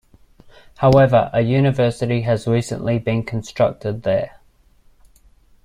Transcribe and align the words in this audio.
However, 0.77 1.29
a 1.31 1.41
university 1.41 2.21
has 2.21 2.47
recently 2.47 2.97
been 2.97 3.21
constructed 3.21 4.01
there. 4.01 4.39